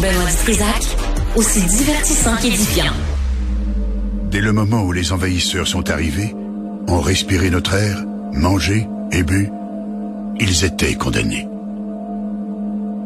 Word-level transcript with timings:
Benoît 0.00 0.30
Dutrisac, 0.30 0.96
aussi 1.36 1.62
divertissant 1.62 2.36
qu'édifiant. 2.36 2.92
Dès 4.30 4.40
le 4.40 4.52
moment 4.52 4.82
où 4.82 4.92
les 4.92 5.12
envahisseurs 5.12 5.66
sont 5.66 5.90
arrivés, 5.90 6.34
ont 6.86 7.00
respiré 7.00 7.48
notre 7.48 7.72
air, 7.74 8.04
mangé 8.32 8.86
et 9.10 9.22
bu, 9.22 9.48
ils 10.38 10.64
étaient 10.64 10.94
condamnés. 10.94 11.48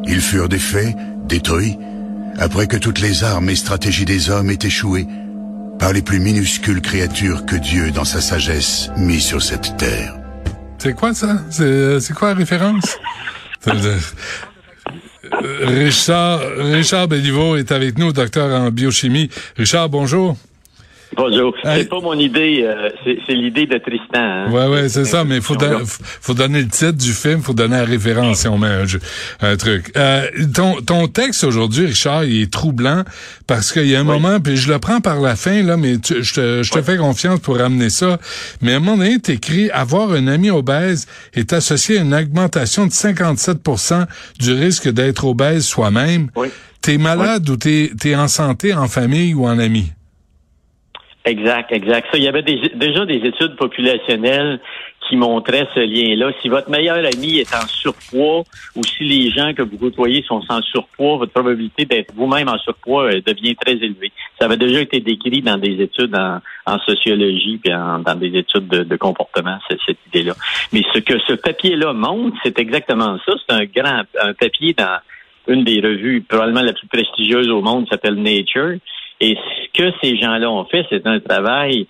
Ils 0.05 0.19
furent 0.19 0.49
défaits, 0.49 0.95
détruits, 1.27 1.77
après 2.37 2.67
que 2.67 2.77
toutes 2.77 2.99
les 2.99 3.23
armes 3.23 3.49
et 3.49 3.55
stratégies 3.55 4.05
des 4.05 4.29
hommes 4.29 4.49
aient 4.49 4.59
échoué 4.61 5.07
par 5.79 5.93
les 5.93 6.01
plus 6.01 6.19
minuscules 6.19 6.81
créatures 6.81 7.45
que 7.45 7.55
Dieu, 7.55 7.91
dans 7.91 8.05
sa 8.05 8.19
sagesse, 8.19 8.89
mit 8.97 9.21
sur 9.21 9.41
cette 9.41 9.77
terre. 9.77 10.15
C'est 10.77 10.93
quoi 10.93 11.13
ça? 11.13 11.37
C'est 11.49 12.13
quoi 12.13 12.29
la 12.29 12.35
référence? 12.35 12.97
Richard, 15.31 16.41
Richard 16.57 17.07
Béliveau 17.07 17.55
est 17.55 17.71
avec 17.71 17.97
nous, 17.97 18.11
docteur 18.11 18.59
en 18.59 18.69
biochimie. 18.71 19.29
Richard, 19.57 19.89
bonjour. 19.89 20.35
Bonjour. 21.15 21.53
C'est 21.63 21.89
pas 21.89 21.99
mon 21.99 22.17
idée, 22.17 22.63
euh, 22.63 22.89
c'est 23.27 23.33
l'idée 23.33 23.65
de 23.65 23.77
Tristan. 23.77 24.05
Hein? 24.15 24.49
Ouais, 24.49 24.67
ouais, 24.67 24.89
c'est 24.89 25.03
ça, 25.03 25.25
mais 25.25 25.41
faut, 25.41 25.55
faut 25.85 26.33
donner 26.33 26.61
le 26.61 26.69
titre 26.69 26.93
du 26.93 27.11
film, 27.11 27.41
faut 27.41 27.53
donner 27.53 27.77
la 27.77 27.83
référence 27.83 28.39
si 28.39 28.47
on 28.47 28.57
met 28.57 28.69
un, 29.41 29.57
truc. 29.57 29.91
Euh, 29.97 30.25
ton, 30.53 30.75
ton 30.81 31.07
texte 31.07 31.43
aujourd'hui, 31.43 31.87
Richard, 31.87 32.23
il 32.23 32.43
est 32.43 32.51
troublant 32.51 33.03
parce 33.45 33.73
qu'il 33.73 33.87
y 33.87 33.95
a 33.95 33.99
un 33.99 34.05
moment, 34.05 34.39
puis 34.39 34.55
je 34.55 34.71
le 34.71 34.79
prends 34.79 35.01
par 35.01 35.19
la 35.19 35.35
fin, 35.35 35.61
là, 35.63 35.75
mais 35.75 35.95
je 35.95 36.33
te, 36.33 36.63
je 36.63 36.71
te 36.71 36.81
fais 36.81 36.97
confiance 36.97 37.41
pour 37.41 37.57
ramener 37.57 37.89
ça. 37.89 38.17
Mais 38.61 38.73
à 38.73 38.77
un 38.77 38.79
moment 38.79 38.97
donné, 38.97 39.19
t'écris 39.19 39.69
«Avoir 39.73 40.11
un 40.11 40.27
ami 40.27 40.49
obèse 40.49 41.07
est 41.33 41.51
associé 41.51 41.99
à 41.99 42.01
une 42.01 42.13
augmentation 42.13 42.85
de 42.85 42.91
57% 42.91 44.05
du 44.39 44.53
risque 44.53 44.89
d'être 44.89 45.25
obèse 45.25 45.65
soi-même. 45.65 46.29
Oui. 46.35 46.47
T'es 46.81 46.97
malade 46.97 47.47
ou 47.49 47.57
t'es 47.57 47.91
es 48.05 48.15
en 48.15 48.27
santé, 48.27 48.73
en 48.73 48.87
famille 48.87 49.33
ou 49.35 49.45
en 49.45 49.59
ami? 49.59 49.91
Exact, 51.23 51.71
exact. 51.71 52.07
Ça, 52.11 52.17
il 52.17 52.23
y 52.23 52.27
avait 52.27 52.41
déjà 52.41 53.05
des 53.05 53.17
études 53.17 53.55
populationnelles 53.55 54.59
qui 55.07 55.15
montraient 55.17 55.67
ce 55.75 55.79
lien-là. 55.79 56.31
Si 56.41 56.49
votre 56.49 56.69
meilleur 56.69 56.97
ami 56.97 57.37
est 57.37 57.53
en 57.53 57.67
surpoids 57.67 58.43
ou 58.75 58.83
si 58.83 59.03
les 59.03 59.29
gens 59.29 59.53
que 59.53 59.61
vous 59.61 59.77
côtoyez 59.77 60.23
sont 60.23 60.41
en 60.49 60.61
surpoids, 60.61 61.17
votre 61.17 61.31
probabilité 61.31 61.85
d'être 61.85 62.13
vous-même 62.15 62.47
en 62.47 62.57
surpoids 62.57 63.05
euh, 63.05 63.21
devient 63.25 63.55
très 63.55 63.73
élevée. 63.73 64.11
Ça 64.39 64.45
avait 64.45 64.57
déjà 64.57 64.81
été 64.81 64.99
décrit 64.99 65.41
dans 65.41 65.57
des 65.57 65.81
études 65.81 66.15
en, 66.15 66.39
sociologie 66.85 67.59
puis 67.61 67.71
dans 67.71 68.15
des 68.15 68.37
études 68.37 68.67
de, 68.67 68.95
comportement, 68.95 69.59
cette, 69.67 69.97
idée-là. 70.07 70.33
Mais 70.71 70.81
ce 70.93 70.99
que 70.99 71.19
ce 71.27 71.33
papier-là 71.33 71.93
montre, 71.93 72.37
c'est 72.43 72.57
exactement 72.57 73.17
ça. 73.25 73.33
C'est 73.45 73.53
un 73.53 73.65
grand 73.65 74.03
un 74.21 74.33
papier 74.33 74.73
dans 74.73 74.99
une 75.47 75.63
des 75.63 75.81
revues 75.81 76.21
probablement 76.21 76.61
la 76.61 76.73
plus 76.73 76.87
prestigieuse 76.87 77.49
au 77.49 77.61
monde, 77.61 77.87
s'appelle 77.89 78.15
Nature. 78.15 78.77
Et 79.21 79.35
ce 79.35 79.81
que 79.81 79.93
ces 80.01 80.17
gens-là 80.17 80.49
ont 80.49 80.65
fait, 80.65 80.85
c'est 80.89 81.05
un 81.05 81.19
travail 81.19 81.87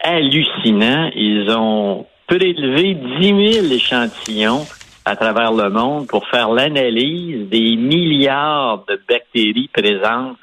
hallucinant. 0.00 1.10
Ils 1.16 1.50
ont 1.50 2.06
prélevé 2.26 2.94
10 2.94 3.60
000 3.62 3.72
échantillons 3.72 4.64
à 5.06 5.16
travers 5.16 5.52
le 5.52 5.70
monde 5.70 6.06
pour 6.06 6.28
faire 6.28 6.50
l'analyse 6.50 7.48
des 7.48 7.76
milliards 7.76 8.84
de 8.86 9.00
bactéries 9.08 9.70
présentes 9.72 10.36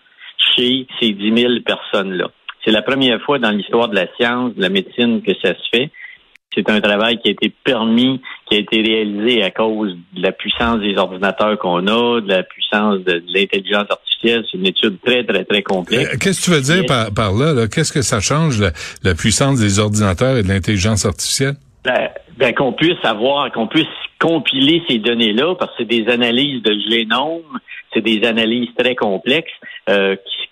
chez 0.56 0.88
ces 1.00 1.12
10 1.12 1.42
000 1.42 1.54
personnes-là. 1.64 2.30
C'est 2.64 2.72
la 2.72 2.82
première 2.82 3.22
fois 3.22 3.38
dans 3.38 3.52
l'histoire 3.52 3.90
de 3.90 3.96
la 3.96 4.08
science, 4.16 4.56
de 4.56 4.62
la 4.62 4.70
médecine 4.70 5.22
que 5.22 5.34
ça 5.44 5.54
se 5.54 5.70
fait. 5.72 5.92
C'est 6.56 6.68
un 6.70 6.82
travail 6.82 7.20
qui 7.20 7.28
a 7.28 7.32
été 7.32 7.54
permis, 7.64 8.22
qui 8.48 8.56
a 8.56 8.60
été 8.60 8.82
réalisé 8.82 9.44
à 9.44 9.52
cause 9.52 9.96
de 10.14 10.22
la 10.22 10.32
puissance 10.32 10.80
des 10.80 10.98
ordinateurs 10.98 11.60
qu'on 11.60 11.86
a, 11.86 12.22
de 12.22 12.30
la 12.30 12.44
puissance 12.44 13.00
de, 13.02 13.24
l'intelligence 13.28 13.86
artificielle. 13.90 14.15
C'est 14.26 14.58
une 14.58 14.68
étude 14.68 14.98
très, 15.06 15.24
très, 15.24 15.44
très 15.44 15.62
complexe. 15.62 16.14
Euh, 16.14 16.18
qu'est-ce 16.20 16.40
que 16.40 16.46
tu 16.46 16.52
veux 16.52 16.62
dire 16.62 16.86
par, 16.86 17.14
par 17.14 17.34
là? 17.34 17.68
Qu'est-ce 17.68 17.92
que 17.92 18.02
ça 18.02 18.20
change, 18.20 18.62
la, 19.02 19.16
puissance 19.16 19.60
des 19.60 19.80
ordinateurs 19.80 20.38
et 20.38 20.44
de 20.44 20.48
l'intelligence 20.48 21.06
artificielle? 21.06 21.56
Ben, 21.84 22.10
ben, 22.38 22.54
qu'on 22.54 22.74
puisse 22.74 23.04
avoir, 23.04 23.52
qu'on 23.52 23.68
puisse 23.68 23.86
compiler 24.20 24.82
ces 24.90 24.98
données-là, 24.98 25.56
parce 25.56 25.72
que 25.72 25.78
c'est 25.80 26.04
des 26.04 26.12
analyses 26.12 26.62
de 26.64 26.76
génome, 26.90 27.60
c'est 27.94 28.02
des 28.02 28.26
analyses 28.26 28.70
très 28.78 28.96
complexes 28.96 29.52
euh, 29.90 30.16
qui 30.16 30.46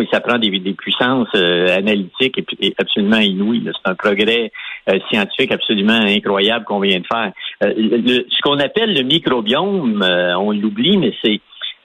et 0.00 0.08
ça 0.12 0.20
prend 0.20 0.38
des, 0.38 0.50
puissances 0.78 1.28
euh, 1.34 1.76
analytiques 1.76 2.40
et, 2.60 2.74
absolument 2.78 3.18
inouïes. 3.18 3.64
C'est 3.64 3.90
un 3.90 3.94
progrès 3.94 4.52
euh, 4.88 4.98
scientifique 5.10 5.50
absolument 5.50 6.00
incroyable 6.00 6.64
qu'on 6.64 6.80
vient 6.80 7.00
de 7.00 7.06
faire. 7.06 7.32
Ce 7.60 8.42
qu'on 8.42 8.58
appelle 8.60 8.94
le 8.94 9.02
microbiome, 9.02 10.04
on 10.38 10.52
l'oublie, 10.52 10.96
mais 10.96 11.12
c'est 11.22 11.40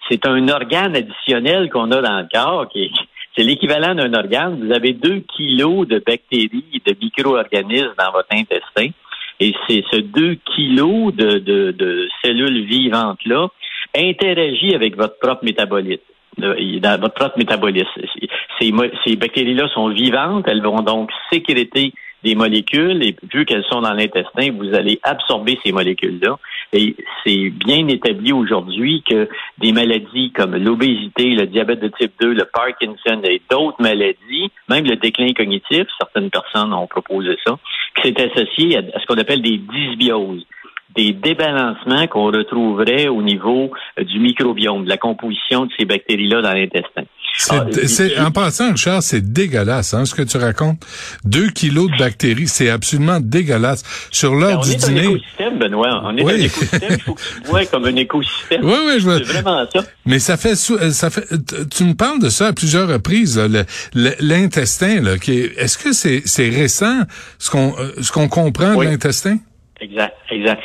c'est 0.09 0.25
un 0.25 0.47
organe 0.49 0.95
additionnel 0.95 1.69
qu'on 1.69 1.91
a 1.91 2.01
dans 2.01 2.19
le 2.19 2.27
corps 2.31 2.67
qui 2.69 2.91
c'est 3.37 3.43
l'équivalent 3.43 3.95
d'un 3.95 4.13
organe. 4.13 4.65
Vous 4.65 4.73
avez 4.73 4.93
deux 4.93 5.19
kilos 5.35 5.87
de 5.87 6.01
bactéries 6.05 6.81
de 6.85 6.95
micro-organismes 6.99 7.93
dans 7.97 8.11
votre 8.11 8.27
intestin. 8.33 8.89
Et 9.39 9.53
c'est 9.67 9.83
ce 9.91 9.97
deux 10.01 10.35
kilos 10.55 11.13
de, 11.13 11.37
de, 11.37 11.71
de 11.71 12.09
cellules 12.23 12.65
vivantes-là 12.65 13.47
interagit 13.95 14.75
avec 14.75 14.97
votre 14.97 15.17
propre 15.19 15.45
métabolisme 15.45 16.01
dans 16.39 16.99
votre 16.99 17.13
propre 17.13 17.37
métabolisme. 17.37 17.89
Ces, 18.59 18.73
ces 19.05 19.15
bactéries-là 19.15 19.67
sont 19.69 19.89
vivantes, 19.89 20.45
elles 20.47 20.61
vont 20.61 20.81
donc 20.81 21.09
sécréter 21.31 21.93
des 22.23 22.35
molécules 22.35 23.01
et 23.03 23.15
vu 23.33 23.45
qu'elles 23.45 23.63
sont 23.65 23.81
dans 23.81 23.93
l'intestin, 23.93 24.51
vous 24.51 24.73
allez 24.73 24.99
absorber 25.03 25.57
ces 25.63 25.71
molécules-là. 25.71 26.37
Et 26.73 26.95
c'est 27.23 27.49
bien 27.49 27.87
établi 27.87 28.31
aujourd'hui 28.31 29.03
que 29.09 29.29
des 29.57 29.71
maladies 29.71 30.31
comme 30.31 30.55
l'obésité, 30.55 31.29
le 31.29 31.47
diabète 31.47 31.79
de 31.79 31.87
type 31.87 32.13
2, 32.19 32.33
le 32.33 32.45
Parkinson 32.45 33.21
et 33.23 33.41
d'autres 33.49 33.81
maladies, 33.81 34.51
même 34.67 34.85
le 34.85 34.97
déclin 34.97 35.33
cognitif, 35.33 35.87
certaines 35.97 36.29
personnes 36.29 36.73
ont 36.73 36.87
proposé 36.87 37.37
ça, 37.45 37.57
que 37.95 38.01
c'est 38.03 38.19
associé 38.19 38.77
à 38.77 38.99
ce 38.99 39.05
qu'on 39.05 39.17
appelle 39.17 39.41
des 39.41 39.57
dysbioses 39.57 40.45
des 40.95 41.13
débalancements 41.13 42.07
qu'on 42.07 42.25
retrouverait 42.25 43.07
au 43.07 43.21
niveau 43.21 43.71
euh, 43.99 44.03
du 44.03 44.19
microbiome, 44.19 44.85
de 44.85 44.89
la 44.89 44.97
composition 44.97 45.65
de 45.65 45.71
ces 45.77 45.85
bactéries-là 45.85 46.41
dans 46.41 46.53
l'intestin. 46.53 47.03
C'est, 47.37 48.17
ah, 48.17 48.27
en 48.27 48.31
passant, 48.31 48.71
Richard, 48.71 49.01
c'est 49.01 49.31
dégueulasse, 49.31 49.93
hein, 49.93 50.03
ce 50.03 50.13
que 50.13 50.23
tu 50.23 50.37
racontes. 50.37 50.85
Deux 51.23 51.49
kilos 51.49 51.89
de 51.91 51.97
bactéries, 51.97 52.47
c'est 52.47 52.69
absolument 52.69 53.19
dégueulasse. 53.21 53.83
Sur 54.11 54.35
l'heure 54.35 54.59
du 54.59 54.75
dîner. 54.75 54.99
On 54.99 55.03
est 55.03 55.05
un 55.05 55.11
écosystème, 55.11 55.59
Benoît. 55.59 56.01
On 56.03 56.17
est 56.17 56.23
un 56.23 56.35
écosystème. 56.35 56.89
Il 56.89 57.01
faut 57.01 57.13
que 57.13 57.21
tu 57.21 57.49
vois 57.49 57.65
comme 57.65 57.85
un 57.85 57.95
écosystème. 57.95 58.65
Oui, 58.65 58.73
oui, 58.87 58.93
je 58.97 59.03
vois. 59.03 59.17
C'est 59.19 59.31
vraiment 59.31 59.65
ça. 59.73 59.83
Mais 60.05 60.19
ça 60.19 60.37
fait, 60.37 60.53
euh, 60.71 60.89
ça 60.89 61.09
fait, 61.09 61.27
tu 61.69 61.83
me 61.83 61.93
parles 61.93 62.19
de 62.19 62.29
ça 62.29 62.47
à 62.47 62.53
plusieurs 62.53 62.89
reprises, 62.89 63.39
l'intestin, 63.93 65.01
là, 65.01 65.17
qui 65.17 65.33
est, 65.33 65.57
est-ce 65.57 65.77
que 65.77 65.93
c'est, 65.93 66.23
c'est 66.25 66.49
récent, 66.49 67.01
ce 67.37 67.51
qu'on, 67.51 67.75
euh, 67.79 67.91
ce 68.01 68.11
qu'on 68.11 68.27
comprend 68.27 68.75
de 68.75 68.83
l'intestin? 68.83 69.37
Exact, 69.81 70.15
exact. 70.29 70.61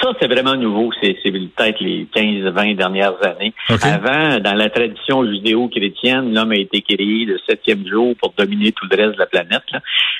Ça, 0.00 0.12
c'est 0.20 0.28
vraiment 0.28 0.54
nouveau. 0.54 0.90
C'est 1.02 1.14
peut-être 1.22 1.80
les 1.80 2.06
15-20 2.14 2.76
dernières 2.76 3.14
années. 3.24 3.52
Avant, 3.82 4.38
dans 4.38 4.54
la 4.54 4.70
tradition 4.70 5.24
judéo-chrétienne, 5.24 6.34
l'homme 6.34 6.52
a 6.52 6.56
été 6.56 6.82
créé 6.82 7.24
le 7.24 7.38
septième 7.48 7.86
jour 7.86 8.14
pour 8.20 8.32
dominer 8.36 8.72
tout 8.72 8.86
le 8.90 8.96
reste 8.96 9.14
de 9.14 9.18
la 9.18 9.26
planète. 9.26 9.62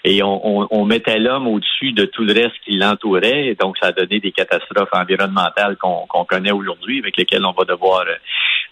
Et 0.04 0.22
on, 0.22 0.84
mettait 0.84 1.18
l'homme 1.18 1.46
au-dessus 1.46 1.92
de 1.92 2.06
tout 2.06 2.24
le 2.24 2.32
reste 2.32 2.56
qui 2.64 2.76
l'entourait. 2.76 3.56
Donc, 3.60 3.76
ça 3.78 3.88
a 3.88 3.92
donné 3.92 4.20
des 4.20 4.32
catastrophes 4.32 4.88
environnementales 4.92 5.76
qu'on 5.76 6.24
connaît 6.24 6.52
aujourd'hui, 6.52 6.98
avec 6.98 7.16
lesquelles 7.16 7.44
on 7.44 7.52
va 7.52 7.64
devoir 7.64 8.04
euh, 8.06 8.14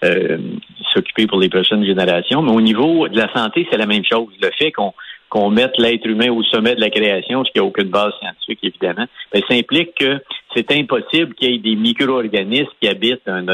euh, 0.05 0.39
s'occuper 0.93 1.27
pour 1.27 1.39
les 1.39 1.49
prochaines 1.49 1.85
générations. 1.85 2.43
Mais 2.43 2.53
au 2.53 2.61
niveau 2.61 3.09
de 3.09 3.17
la 3.17 3.33
santé, 3.33 3.67
c'est 3.71 3.79
la 3.79 3.87
même 3.87 4.05
chose. 4.05 4.29
Le 4.41 4.51
fait 4.59 4.73
qu'on 4.73 4.93
qu'on 5.29 5.51
mette 5.51 5.77
l'être 5.79 6.07
humain 6.07 6.31
au 6.31 6.43
sommet 6.45 6.75
de 6.75 6.81
la 6.81 6.91
création, 6.91 7.45
ce 7.45 7.51
qui 7.51 7.59
n'a 7.59 7.65
aucune 7.65 7.89
base 7.89 8.13
scientifique, 8.21 8.61
évidemment, 8.63 9.07
ben, 9.33 9.43
ça 9.49 9.55
implique 9.55 9.95
que 9.97 10.21
c'est 10.55 10.71
impossible 10.73 11.35
qu'il 11.35 11.51
y 11.51 11.55
ait 11.55 11.59
des 11.59 11.77
micro-organismes 11.77 12.71
qui 12.81 12.89
habitent 12.89 13.27
un, 13.27 13.47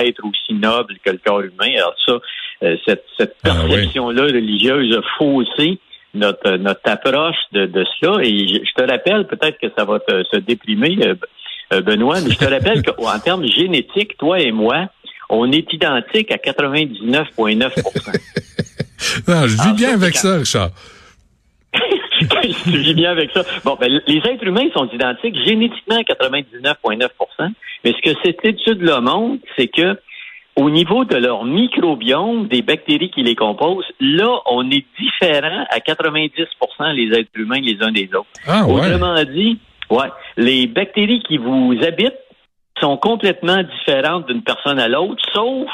être 0.00 0.24
aussi 0.24 0.54
noble 0.54 0.94
que 1.04 1.10
le 1.10 1.20
corps 1.24 1.42
humain. 1.42 1.72
Alors 1.76 1.94
ça, 2.04 2.18
euh, 2.64 2.76
cette, 2.86 3.04
ah 3.44 3.44
perception-là 3.44 4.22
religieuse 4.22 4.96
a 4.96 5.02
faussé 5.16 5.78
notre, 6.14 6.56
notre 6.56 6.90
approche 6.90 7.36
de, 7.52 7.66
de 7.66 7.84
cela. 8.00 8.24
Et 8.24 8.48
je, 8.48 8.74
te 8.74 8.90
rappelle, 8.90 9.26
peut-être 9.26 9.58
que 9.58 9.68
ça 9.76 9.84
va 9.84 10.00
te, 10.00 10.24
se 10.24 10.38
déprimer, 10.38 10.98
euh, 11.06 11.14
euh, 11.72 11.80
Benoît, 11.82 12.20
mais 12.24 12.30
je 12.30 12.38
te 12.38 12.44
rappelle 12.44 12.82
qu'en 12.86 13.18
termes 13.18 13.46
génétiques, 13.46 14.16
toi 14.18 14.40
et 14.40 14.52
moi, 14.52 14.88
on 15.28 15.52
est 15.52 15.70
identiques 15.72 16.32
à 16.32 16.36
99,9 16.36 18.64
Non, 19.26 19.46
je 19.46 19.62
vis 19.62 19.74
bien 19.74 19.94
avec 19.94 20.16
ça, 20.16 20.36
Richard. 20.36 20.70
je 21.74 22.76
vis 22.76 22.94
bien 22.94 23.10
avec 23.10 23.30
ça. 23.32 23.44
Bon, 23.64 23.76
ben, 23.80 24.00
les 24.06 24.18
êtres 24.18 24.46
humains 24.46 24.68
sont 24.74 24.88
identiques 24.90 25.36
génétiquement 25.44 25.96
à 25.96 26.02
99,9% 26.02 27.52
mais 27.84 27.92
ce 27.92 28.10
que 28.10 28.18
cette 28.24 28.44
étude-là 28.44 29.00
montre, 29.00 29.42
c'est 29.56 29.68
que 29.68 29.98
au 30.56 30.70
niveau 30.70 31.04
de 31.04 31.16
leur 31.16 31.44
microbiome, 31.44 32.48
des 32.48 32.62
bactéries 32.62 33.10
qui 33.10 33.22
les 33.22 33.36
composent, 33.36 33.86
là, 34.00 34.40
on 34.46 34.68
est 34.70 34.84
différent 34.98 35.64
à 35.70 35.78
90% 35.78 36.26
les 36.94 37.16
êtres 37.16 37.30
humains 37.36 37.60
les 37.60 37.78
uns 37.80 37.92
des 37.92 38.10
autres. 38.12 38.26
Ah, 38.46 38.66
ouais. 38.66 38.86
Autrement 38.86 39.22
dit, 39.22 39.58
ouais, 39.88 40.08
les 40.36 40.66
bactéries 40.66 41.22
qui 41.22 41.38
vous 41.38 41.76
habitent 41.86 42.18
sont 42.80 42.96
complètement 42.96 43.62
différentes 43.62 44.26
d'une 44.26 44.42
personne 44.42 44.80
à 44.80 44.88
l'autre, 44.88 45.22
sauf 45.32 45.68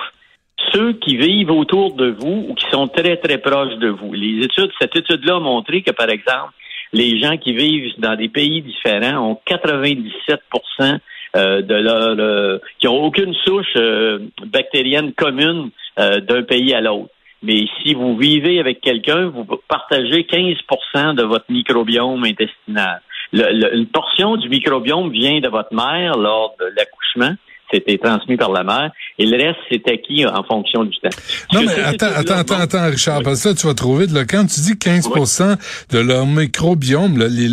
ceux 0.75 0.95
qui 0.95 1.17
vivent 1.17 1.51
autour 1.51 1.95
de 1.95 2.11
vous 2.11 2.47
ou 2.49 2.55
qui 2.55 2.67
sont 2.71 2.89
très, 2.89 3.17
très 3.17 3.39
proches 3.39 3.77
de 3.77 3.89
vous. 3.89 4.13
Les 4.13 4.45
études, 4.45 4.71
cette 4.81 4.97
étude-là 4.97 5.37
a 5.37 5.41
montré 5.41 5.83
que, 5.83 5.93
par 5.93 6.09
exemple, 6.09 6.53
les 6.93 7.21
gens 7.21 7.37
qui 7.37 7.55
vivent 7.55 7.93
dans 7.99 8.17
des 8.17 8.29
pays 8.29 8.63
différents 8.63 9.31
ont 9.31 9.41
97% 9.47 10.99
euh, 11.37 11.63
de 11.63 11.75
leur 11.75 12.17
euh, 12.19 12.59
qui 12.79 12.89
ont 12.89 13.03
aucune 13.05 13.35
souche 13.45 13.75
euh, 13.77 14.21
bactérienne 14.47 15.13
commune 15.13 15.71
d'un 15.97 16.43
pays 16.43 16.75
à 16.75 16.81
l'autre. 16.81 17.11
Mais 17.45 17.67
si 17.81 17.95
vous 17.95 18.17
vivez 18.17 18.59
avec 18.59 18.81
quelqu'un, 18.81 19.27
vous 19.27 19.45
partagez 19.69 20.23
15% 20.23 21.15
de 21.15 21.23
votre 21.23 21.45
microbiome 21.51 22.25
intestinal. 22.25 23.01
une 23.33 23.87
portion 23.87 24.37
du 24.37 24.49
microbiome 24.49 25.11
vient 25.13 25.39
de 25.39 25.49
votre 25.49 25.73
mère 25.73 26.17
lors 26.17 26.57
de 26.59 26.67
l'accouchement 26.77 27.37
c'était 27.75 27.99
transmis 27.99 28.37
par 28.37 28.53
la 28.53 28.63
mère. 28.63 28.91
Et 29.19 29.27
le 29.27 29.37
reste, 29.37 29.59
c'est 29.71 29.89
acquis 29.91 30.25
en 30.27 30.43
fonction 30.45 30.85
du 30.85 30.97
temps. 30.99 31.11
Non, 31.53 31.63
mais 31.63 31.81
attends, 31.83 32.07
attends, 32.15 32.35
attends, 32.35 32.61
attends, 32.61 32.91
Richard, 32.91 33.23
parce 33.23 33.43
que 33.43 33.51
ça, 33.51 33.55
tu 33.55 33.67
vas 33.67 33.75
trouver, 33.75 34.07
là, 34.07 34.25
quand 34.25 34.47
tu 34.47 34.61
dis 34.61 34.75
15% 34.75 35.57
de 35.91 35.99
leur 35.99 36.27
microbiome, 36.27 37.19
les, 37.19 37.49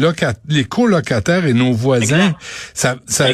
les 0.49 0.63
colocataires 0.65 1.45
et 1.45 1.53
nos 1.53 1.71
voisins, 1.71 2.33
ça, 2.73 2.95
ça 3.05 3.29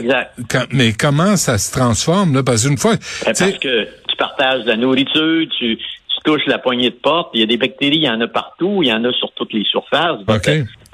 mais 0.71 0.93
comment 0.93 1.35
ça 1.35 1.57
se 1.57 1.71
transforme, 1.71 2.33
là? 2.33 2.43
Parce 2.43 2.65
qu'une 2.65 2.77
fois... 2.77 2.95
Ben, 3.25 3.33
parce 3.37 3.57
que 3.57 3.83
tu 3.83 4.15
partages 4.17 4.65
la 4.65 4.77
nourriture, 4.77 5.45
tu, 5.57 5.77
touche 6.27 6.45
la 6.45 6.57
poignée 6.57 6.89
de 6.89 6.95
porte. 6.95 7.29
Il 7.33 7.39
y 7.39 7.43
a 7.43 7.45
des 7.45 7.57
bactéries, 7.57 7.97
il 7.97 8.03
y 8.03 8.09
en 8.09 8.19
a 8.19 8.27
partout, 8.27 8.81
il 8.83 8.89
y 8.89 8.93
en 8.93 9.03
a 9.05 9.13
sur 9.13 9.31
toutes 9.31 9.53
les 9.53 9.63
surfaces. 9.63 10.19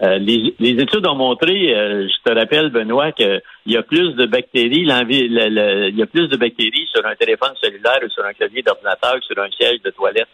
Euh, 0.02 0.18
les, 0.18 0.54
études 0.60 1.06
ont 1.06 1.16
montré, 1.16 1.76
euh, 1.76 2.08
je 2.08 2.30
te 2.30 2.38
rappelle, 2.38 2.70
Benoît, 2.70 3.12
qu'il 3.12 3.42
y 3.68 3.78
a 3.78 3.84
plus 3.84 4.16
de 4.16 4.26
bactéries, 4.26 4.82
il 4.82 5.96
y 5.96 6.02
a 6.02 6.06
plus 6.08 6.28
de 6.28 6.36
bactéries 6.36 6.88
sur 6.94 7.06
un 7.06 7.16
téléphone 7.16 7.54
cellulaire 7.62 8.00
ou 8.04 8.10
sur 8.10 8.26
un 8.26 8.34
clavier 8.34 8.64
d'ordinateur 8.64 9.16
que 9.16 9.26
sur 9.26 9.42
un 9.42 9.50
siège 9.52 9.82
de 9.84 9.92
toilette. 9.92 10.28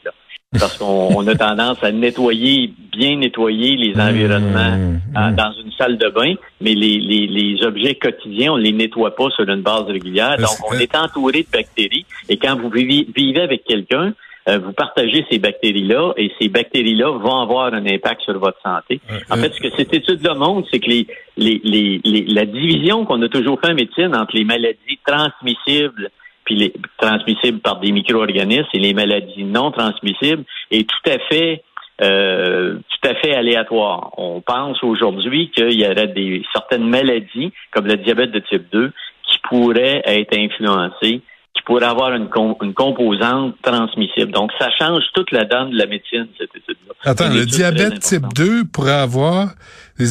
Parce 0.57 0.77
qu'on 0.77 1.27
a 1.27 1.35
tendance 1.35 1.83
à 1.83 1.91
nettoyer, 1.91 2.73
bien 2.91 3.17
nettoyer 3.17 3.75
les 3.75 3.93
mmh, 3.93 3.99
environnements 3.99 4.77
mmh. 4.77 5.35
dans 5.35 5.51
une 5.63 5.71
salle 5.73 5.97
de 5.97 6.09
bain, 6.09 6.33
mais 6.61 6.73
les, 6.73 6.97
les, 6.99 7.63
objets 7.63 7.95
quotidiens, 7.95 8.53
on 8.53 8.57
les 8.57 8.71
nettoie 8.71 9.13
pas 9.15 9.29
sur 9.35 9.47
une 9.47 9.61
base 9.61 9.83
régulière. 9.83 10.37
Donc, 10.37 10.71
on 10.71 10.79
est 10.79 10.95
entouré 10.95 11.43
de 11.43 11.51
bactéries. 11.51 12.05
Et 12.29 12.37
quand 12.37 12.55
vous 12.55 12.69
vivez 12.69 13.41
avec 13.41 13.63
quelqu'un, 13.65 14.07
euh, 14.07 14.11
vous 14.47 14.73
partagez 14.73 15.25
ces 15.29 15.37
bactéries-là 15.37 16.13
et 16.17 16.31
ces 16.39 16.49
bactéries-là 16.49 17.11
vont 17.11 17.41
avoir 17.41 17.73
un 17.73 17.85
impact 17.85 18.21
sur 18.21 18.39
votre 18.39 18.59
santé. 18.61 18.99
en 19.29 19.35
fait, 19.35 19.53
ce 19.53 19.59
que 19.59 19.69
cette 19.75 19.93
étude-là 19.93 20.33
montre, 20.33 20.67
c'est 20.71 20.79
que 20.79 20.89
les, 20.89 21.07
les, 21.37 21.61
les, 22.03 22.23
la 22.25 22.45
division 22.45 23.05
qu'on 23.05 23.21
a 23.21 23.29
toujours 23.29 23.59
fait 23.59 23.71
en 23.71 23.75
médecine 23.75 24.15
entre 24.15 24.35
les 24.35 24.45
maladies 24.45 24.99
transmissibles 25.05 26.09
puis 26.49 26.55
les 26.55 26.73
transmissibles 26.97 27.59
par 27.59 27.79
des 27.79 27.91
micro-organismes 27.91 28.69
et 28.73 28.79
les 28.79 28.95
maladies 28.95 29.43
non 29.43 29.69
transmissibles 29.69 30.43
est 30.71 30.89
tout 30.89 31.11
à 31.11 31.19
fait 31.29 31.63
euh, 32.01 32.75
tout 32.75 33.09
à 33.09 33.15
fait 33.15 33.35
aléatoire. 33.35 34.11
On 34.17 34.41
pense 34.41 34.81
aujourd'hui 34.83 35.51
qu'il 35.51 35.79
y 35.79 35.85
aurait 35.85 36.07
des 36.07 36.43
certaines 36.53 36.87
maladies, 36.87 37.51
comme 37.71 37.87
le 37.87 37.97
diabète 37.97 38.31
de 38.31 38.39
type 38.39 38.69
2, 38.71 38.91
qui 39.23 39.39
pourraient 39.49 40.01
être 40.05 40.37
influencées 40.37 41.21
pour 41.65 41.83
avoir 41.83 42.13
une, 42.13 42.29
une 42.61 42.73
composante 42.73 43.55
transmissible. 43.61 44.31
Donc, 44.31 44.51
ça 44.59 44.69
change 44.77 45.03
toute 45.13 45.31
la 45.31 45.45
donne 45.45 45.71
de 45.71 45.77
la 45.77 45.85
médecine, 45.85 46.27
cette 46.37 46.55
étude-là. 46.55 46.93
Attends, 47.03 47.29
le 47.29 47.45
diabète 47.45 47.99
type 47.99 48.25
2 48.35 48.65
pourrait 48.65 48.91
avoir 48.91 49.49
des, 49.97 50.05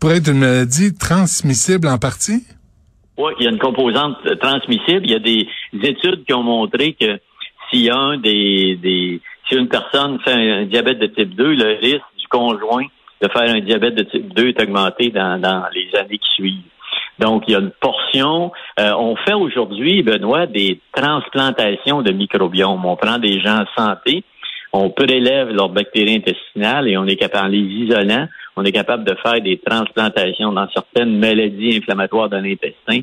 pourrait 0.00 0.18
être 0.18 0.30
une 0.30 0.38
maladie 0.38 0.94
transmissible 0.96 1.88
en 1.88 1.98
partie? 1.98 2.44
Oui, 3.16 3.32
il 3.38 3.44
y 3.44 3.46
a 3.46 3.50
une 3.50 3.58
composante 3.58 4.16
transmissible. 4.40 5.02
Il 5.04 5.10
y 5.10 5.14
a 5.14 5.18
des 5.18 5.46
études 5.82 6.24
qui 6.24 6.32
ont 6.34 6.42
montré 6.42 6.94
que 6.94 7.20
si 7.70 7.88
un 7.90 8.18
des, 8.18 8.76
des 8.82 9.20
si 9.48 9.56
une 9.56 9.68
personne 9.68 10.18
fait 10.20 10.32
un 10.32 10.64
diabète 10.64 10.98
de 10.98 11.06
type 11.06 11.34
2, 11.34 11.54
le 11.54 11.78
risque 11.80 12.04
du 12.18 12.26
conjoint 12.28 12.86
de 13.22 13.28
faire 13.28 13.54
un 13.54 13.60
diabète 13.60 13.94
de 13.94 14.04
type 14.04 14.34
2 14.34 14.48
est 14.48 14.62
augmenté 14.62 15.10
dans, 15.10 15.40
dans 15.40 15.64
les 15.72 15.98
années 15.98 16.18
qui 16.18 16.30
suivent. 16.34 16.62
Donc, 17.18 17.44
il 17.46 17.52
y 17.52 17.54
a 17.54 17.60
une 17.60 17.70
portion. 17.70 18.52
Euh, 18.80 18.92
on 18.98 19.16
fait 19.16 19.34
aujourd'hui, 19.34 20.02
Benoît, 20.02 20.46
des 20.46 20.80
transplantations 20.92 22.02
de 22.02 22.12
microbiomes. 22.12 22.84
On 22.84 22.96
prend 22.96 23.18
des 23.18 23.40
gens 23.40 23.62
en 23.62 23.66
santé, 23.76 24.24
on 24.72 24.90
prélève 24.90 25.50
leurs 25.50 25.68
bactéries 25.68 26.16
intestinales 26.16 26.88
et 26.88 26.96
on 26.96 27.06
est 27.06 27.16
capable, 27.16 27.46
en 27.46 27.48
les 27.48 27.58
isolant, 27.58 28.26
on 28.56 28.64
est 28.64 28.72
capable 28.72 29.04
de 29.04 29.14
faire 29.22 29.40
des 29.40 29.58
transplantations 29.58 30.52
dans 30.52 30.68
certaines 30.70 31.16
maladies 31.18 31.76
inflammatoires 31.76 32.28
de 32.28 32.36
l'intestin. 32.36 33.00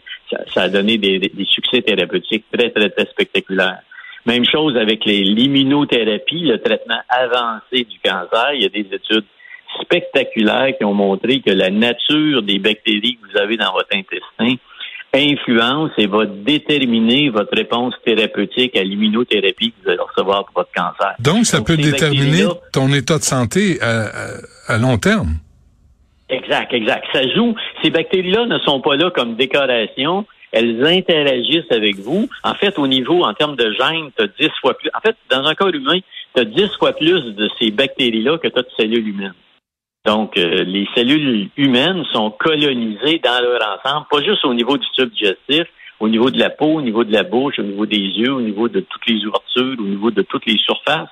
Ça, 0.53 0.63
a 0.63 0.69
donné 0.69 0.97
des, 0.97 1.19
des, 1.19 1.45
succès 1.45 1.81
thérapeutiques 1.81 2.45
très, 2.51 2.69
très, 2.71 2.89
très 2.89 3.05
spectaculaires. 3.05 3.79
Même 4.25 4.45
chose 4.45 4.75
avec 4.77 5.05
l'immunothérapie, 5.05 6.41
le 6.41 6.59
traitement 6.59 6.99
avancé 7.09 7.85
du 7.85 7.99
cancer. 8.03 8.53
Il 8.53 8.63
y 8.63 8.65
a 8.65 8.69
des 8.69 8.87
études 8.93 9.25
spectaculaires 9.81 10.75
qui 10.77 10.85
ont 10.85 10.93
montré 10.93 11.39
que 11.39 11.51
la 11.51 11.69
nature 11.69 12.41
des 12.41 12.59
bactéries 12.59 13.17
que 13.17 13.31
vous 13.31 13.37
avez 13.37 13.57
dans 13.57 13.71
votre 13.73 13.89
intestin 13.93 14.55
influence 15.13 15.91
et 15.97 16.07
va 16.07 16.25
déterminer 16.25 17.29
votre 17.29 17.55
réponse 17.55 17.93
thérapeutique 18.05 18.77
à 18.77 18.83
l'immunothérapie 18.83 19.71
que 19.71 19.83
vous 19.83 19.89
allez 19.89 19.99
recevoir 19.99 20.45
pour 20.45 20.63
votre 20.63 20.71
cancer. 20.71 21.15
Donc, 21.19 21.45
ça 21.45 21.61
peut 21.61 21.77
déterminer 21.77 22.45
ton 22.71 22.91
état 22.93 23.17
de 23.17 23.23
santé 23.23 23.79
à, 23.81 24.77
long 24.77 24.97
terme. 24.97 25.35
Exact, 26.29 26.73
exact. 26.73 27.05
Ça 27.11 27.27
joue. 27.35 27.55
Ces 27.83 27.89
bactéries-là 27.89 28.45
ne 28.45 28.57
sont 28.59 28.79
pas 28.79 28.95
là 28.95 29.11
comme 29.11 29.35
décoration. 29.35 30.25
Elles 30.53 30.85
interagissent 30.85 31.71
avec 31.71 31.97
vous. 31.97 32.29
En 32.43 32.53
fait, 32.53 32.79
au 32.79 32.87
niveau, 32.87 33.23
en 33.23 33.33
termes 33.33 33.57
de 33.57 33.73
gènes, 33.73 34.11
tu 34.17 34.23
as 34.23 34.27
10 34.27 34.49
fois 34.61 34.77
plus. 34.77 34.89
En 34.93 35.01
fait, 35.01 35.15
dans 35.29 35.45
un 35.45 35.55
corps 35.55 35.73
humain, 35.73 35.99
tu 36.35 36.41
as 36.41 36.45
10 36.45 36.69
fois 36.79 36.93
plus 36.93 37.35
de 37.35 37.49
ces 37.59 37.71
bactéries-là 37.71 38.37
que 38.37 38.47
tu 38.47 38.59
as 38.59 38.61
de 38.61 38.69
cellules 38.77 39.09
humaines. 39.09 39.33
Donc, 40.05 40.35
euh, 40.37 40.63
les 40.63 40.87
cellules 40.95 41.49
humaines 41.57 42.03
sont 42.11 42.31
colonisées 42.31 43.19
dans 43.23 43.39
leur 43.43 43.61
ensemble, 43.61 44.07
pas 44.09 44.23
juste 44.23 44.43
au 44.45 44.53
niveau 44.53 44.75
du 44.77 44.87
tube 44.95 45.11
digestif, 45.11 45.67
au 45.99 46.09
niveau 46.09 46.31
de 46.31 46.39
la 46.39 46.49
peau, 46.49 46.77
au 46.77 46.81
niveau 46.81 47.03
de 47.03 47.13
la 47.13 47.21
bouche, 47.21 47.59
au 47.59 47.63
niveau 47.63 47.85
des 47.85 47.99
yeux, 47.99 48.33
au 48.33 48.41
niveau 48.41 48.67
de 48.67 48.79
toutes 48.79 49.05
les 49.05 49.23
ouvertures, 49.23 49.75
au 49.79 49.87
niveau 49.87 50.09
de 50.09 50.23
toutes 50.23 50.47
les 50.47 50.57
surfaces. 50.57 51.09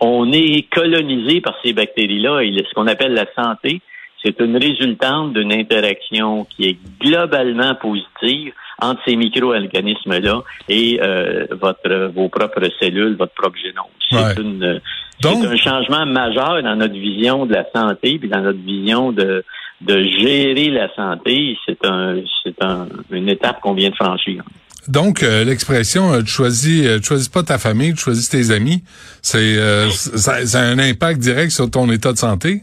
On 0.00 0.32
est 0.32 0.66
colonisé 0.70 1.42
par 1.42 1.54
ces 1.62 1.74
bactéries-là 1.74 2.40
et 2.40 2.56
ce 2.56 2.72
qu'on 2.74 2.86
appelle 2.86 3.12
la 3.12 3.26
santé, 3.34 3.82
c'est 4.24 4.40
une 4.40 4.56
résultante 4.56 5.34
d'une 5.34 5.52
interaction 5.52 6.46
qui 6.46 6.70
est 6.70 6.78
globalement 7.00 7.74
positive 7.74 8.54
entre 8.82 9.00
ces 9.06 9.16
micro-organismes-là 9.16 10.42
et 10.68 11.00
euh, 11.00 11.46
votre, 11.52 12.12
vos 12.14 12.28
propres 12.28 12.68
cellules, 12.80 13.16
votre 13.16 13.34
propre 13.34 13.56
génome. 13.56 13.86
C'est 14.10 14.40
une 14.42 14.80
c'est 15.22 15.46
un 15.46 15.56
changement 15.56 16.04
majeur 16.04 16.62
dans 16.62 16.76
notre 16.76 16.94
vision 16.94 17.46
de 17.46 17.54
la 17.54 17.64
santé, 17.72 18.18
puis 18.18 18.28
dans 18.28 18.40
notre 18.40 18.58
vision 18.58 19.12
de, 19.12 19.44
de 19.80 20.02
gérer 20.18 20.70
la 20.70 20.92
santé. 20.94 21.56
C'est 21.66 21.84
un, 21.86 22.16
c'est 22.42 22.62
un, 22.62 22.88
une 23.10 23.28
étape 23.28 23.60
qu'on 23.60 23.74
vient 23.74 23.90
de 23.90 23.94
franchir. 23.94 24.42
Donc, 24.88 25.22
euh, 25.22 25.44
l'expression 25.44 26.12
euh, 26.12 26.22
tu 26.22 26.28
choisis, 26.28 26.84
euh, 26.84 26.98
tu 26.98 27.04
choisis 27.04 27.28
pas 27.28 27.44
ta 27.44 27.58
famille, 27.58 27.94
tu 27.94 28.00
choisis 28.00 28.28
tes 28.28 28.50
amis, 28.50 28.82
c'est 29.22 29.56
ça, 29.90 30.44
ça, 30.44 30.58
a 30.58 30.64
un 30.64 30.78
impact 30.78 31.20
direct 31.20 31.52
sur 31.52 31.70
ton 31.70 31.88
état 31.90 32.12
de 32.12 32.18
santé? 32.18 32.62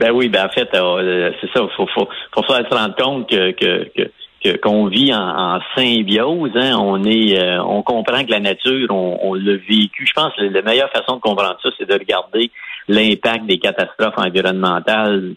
Ben 0.00 0.10
oui, 0.10 0.28
ben 0.28 0.46
en 0.46 0.48
fait, 0.48 0.68
c'est 0.72 1.52
ça. 1.52 1.60
Faut, 1.76 1.86
faut, 1.94 2.08
faut 2.34 2.42
se 2.42 2.74
rendre 2.74 2.96
compte 2.96 3.28
que, 3.28 3.52
que, 3.52 3.90
que 3.94 4.10
qu'on 4.62 4.86
vit 4.86 5.12
en, 5.14 5.60
symbiose. 5.76 6.52
Hein. 6.54 6.76
On 6.78 7.04
est, 7.04 7.38
euh, 7.38 7.62
on 7.62 7.82
comprend 7.82 8.24
que 8.24 8.30
la 8.30 8.40
nature, 8.40 8.88
on, 8.90 9.18
on 9.22 9.34
l'a 9.34 9.56
vécu. 9.56 10.06
Je 10.06 10.12
pense 10.12 10.32
que 10.34 10.42
la 10.42 10.62
meilleure 10.62 10.90
façon 10.90 11.16
de 11.16 11.20
comprendre 11.20 11.56
ça, 11.62 11.70
c'est 11.78 11.88
de 11.88 11.94
regarder 11.94 12.50
l'impact 12.88 13.46
des 13.46 13.58
catastrophes 13.58 14.18
environnementales, 14.18 15.34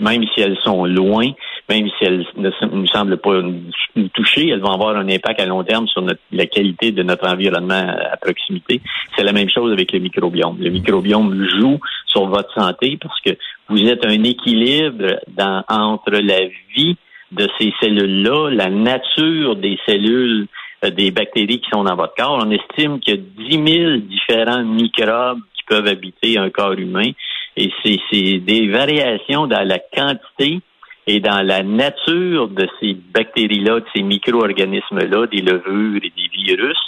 même 0.00 0.24
si 0.34 0.40
elles 0.40 0.58
sont 0.64 0.84
loin, 0.84 1.30
même 1.68 1.88
si 1.98 2.04
elles 2.04 2.26
ne 2.36 2.50
nous 2.72 2.86
semblent 2.88 3.16
pas 3.16 3.40
nous 3.42 4.08
toucher, 4.08 4.48
elles 4.48 4.60
vont 4.60 4.72
avoir 4.72 4.96
un 4.96 5.08
impact 5.08 5.40
à 5.40 5.46
long 5.46 5.62
terme 5.64 5.86
sur 5.86 6.02
notre, 6.02 6.20
la 6.32 6.46
qualité 6.46 6.92
de 6.92 7.02
notre 7.02 7.28
environnement 7.28 7.94
à 8.12 8.16
proximité. 8.16 8.80
C'est 9.16 9.24
la 9.24 9.32
même 9.32 9.48
chose 9.48 9.72
avec 9.72 9.92
le 9.92 10.00
microbiome. 10.00 10.56
Le 10.60 10.70
microbiome 10.70 11.46
joue 11.58 11.78
sur 12.06 12.26
votre 12.26 12.52
santé 12.54 12.98
parce 13.00 13.20
que 13.20 13.30
vous 13.68 13.82
êtes 13.88 14.04
un 14.04 14.22
équilibre 14.24 15.20
dans, 15.28 15.64
entre 15.68 16.10
la 16.10 16.40
vie 16.76 16.96
de 17.34 17.48
ces 17.58 17.72
cellules-là, 17.80 18.50
la 18.50 18.70
nature 18.70 19.56
des 19.56 19.78
cellules, 19.86 20.46
euh, 20.84 20.90
des 20.90 21.10
bactéries 21.10 21.60
qui 21.60 21.70
sont 21.70 21.84
dans 21.84 21.96
votre 21.96 22.14
corps. 22.14 22.42
On 22.44 22.50
estime 22.50 23.00
qu'il 23.00 23.14
y 23.14 23.18
a 23.18 23.64
10 23.64 23.72
000 23.72 23.96
différents 23.98 24.64
microbes 24.64 25.40
qui 25.54 25.64
peuvent 25.66 25.86
habiter 25.86 26.38
un 26.38 26.50
corps 26.50 26.72
humain. 26.72 27.10
Et 27.56 27.70
c'est 27.84 28.38
des 28.38 28.68
variations 28.68 29.46
dans 29.46 29.66
la 29.66 29.78
quantité 29.78 30.60
et 31.06 31.20
dans 31.20 31.42
la 31.46 31.62
nature 31.62 32.48
de 32.48 32.66
ces 32.80 32.94
bactéries-là, 32.94 33.80
de 33.80 33.86
ces 33.94 34.02
micro-organismes-là, 34.02 35.26
des 35.26 35.42
levures 35.42 36.00
et 36.02 36.12
des 36.16 36.30
virus, 36.32 36.78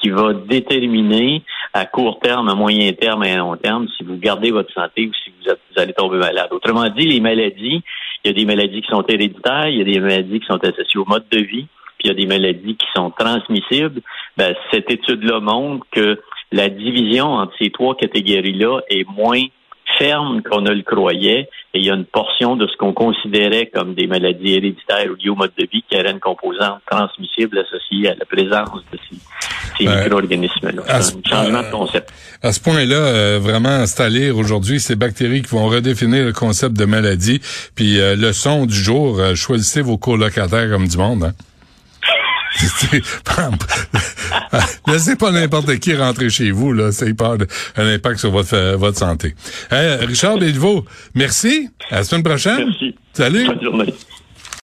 qui 0.00 0.10
va 0.10 0.32
déterminer 0.32 1.42
à 1.72 1.84
court 1.86 2.18
terme, 2.20 2.48
à 2.48 2.54
moyen 2.54 2.92
terme 2.92 3.24
et 3.24 3.32
à 3.32 3.38
long 3.38 3.56
terme 3.56 3.86
si 3.96 4.02
vous 4.02 4.16
gardez 4.16 4.50
votre 4.50 4.72
santé 4.72 5.06
ou 5.06 5.12
si 5.14 5.30
vous, 5.30 5.52
vous 5.52 5.80
allez 5.80 5.92
tomber 5.92 6.18
malade. 6.18 6.48
Autrement 6.50 6.88
dit, 6.88 7.06
les 7.06 7.20
maladies, 7.20 7.82
il 8.24 8.28
y 8.28 8.30
a 8.30 8.34
des 8.34 8.44
maladies 8.44 8.82
qui 8.82 8.88
sont 8.88 9.04
héréditaires, 9.08 9.68
il 9.68 9.78
y 9.78 9.80
a 9.80 9.84
des 9.84 10.00
maladies 10.00 10.40
qui 10.40 10.46
sont 10.46 10.62
associées 10.62 11.00
au 11.00 11.06
mode 11.06 11.24
de 11.30 11.38
vie, 11.38 11.66
puis 11.98 12.04
il 12.04 12.08
y 12.08 12.10
a 12.10 12.14
des 12.14 12.26
maladies 12.26 12.76
qui 12.76 12.86
sont 12.94 13.10
transmissibles, 13.10 14.00
ben, 14.36 14.54
cette 14.70 14.90
étude-là 14.90 15.40
montre 15.40 15.86
que 15.90 16.20
la 16.52 16.68
division 16.68 17.26
entre 17.26 17.54
ces 17.58 17.70
trois 17.70 17.96
catégories-là 17.96 18.80
est 18.88 19.08
moins 19.08 19.42
ferme 19.98 20.42
qu'on 20.42 20.60
ne 20.60 20.70
le 20.70 20.82
croyait 20.82 21.48
et 21.74 21.78
il 21.78 21.84
y 21.84 21.90
a 21.90 21.94
une 21.94 22.04
portion 22.04 22.56
de 22.56 22.66
ce 22.66 22.76
qu'on 22.76 22.92
considérait 22.92 23.66
comme 23.66 23.94
des 23.94 24.06
maladies 24.06 24.54
héréditaires 24.54 25.10
ou 25.10 25.14
liées 25.14 25.30
au 25.30 25.34
mode 25.34 25.52
de 25.58 25.66
vie 25.70 25.82
qui 25.88 25.96
aurait 25.98 26.12
une 26.12 26.20
composante 26.20 26.80
transmissible 26.90 27.58
associée 27.58 28.08
à 28.08 28.14
la 28.14 28.24
présence 28.24 28.82
de 28.92 28.98
ces, 29.08 29.16
C'est 31.00 31.16
un 31.16 31.20
changement 31.28 31.62
de 31.62 31.70
concept. 31.70 32.10
À 32.42 32.52
ce 32.52 32.60
point-là, 32.60 32.96
euh, 32.96 33.38
vraiment, 33.40 33.68
installer 33.68 34.30
aujourd'hui 34.30 34.80
ces 34.80 34.96
bactéries 34.96 35.42
qui 35.42 35.50
vont 35.50 35.68
redéfinir 35.68 36.24
le 36.24 36.32
concept 36.32 36.76
de 36.76 36.84
maladie. 36.84 37.40
Puis 37.74 38.00
euh, 38.00 38.16
le 38.16 38.32
son 38.32 38.66
du 38.66 38.74
jour, 38.74 39.18
euh, 39.18 39.34
choisissez 39.34 39.80
vos 39.80 39.98
colocataires 39.98 40.70
comme 40.70 40.88
du 40.88 40.96
monde. 40.96 41.24
Hein? 41.24 41.32
Laissez 44.86 45.16
pas 45.16 45.30
n'importe 45.30 45.78
qui 45.78 45.94
rentrer 45.94 46.30
chez 46.30 46.50
vous, 46.50 46.72
là. 46.72 46.92
Ça 46.92 47.06
pas 47.16 47.36
un 47.76 47.86
impact 47.86 48.18
sur 48.18 48.30
votre, 48.30 48.54
euh, 48.54 48.76
votre 48.76 48.98
santé. 48.98 49.34
Richard 49.70 50.38
Béliveau, 50.38 50.84
merci. 51.14 51.70
À 51.90 51.96
la 51.96 52.04
semaine 52.04 52.22
prochaine. 52.22 52.66
Merci. 52.66 52.94
Salut. 53.12 53.48